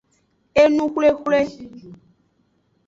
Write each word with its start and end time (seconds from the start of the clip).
Enuxwlexwle. 0.61 1.39